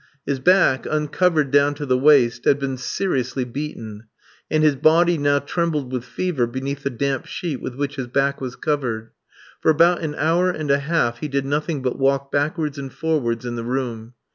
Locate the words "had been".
2.45-2.75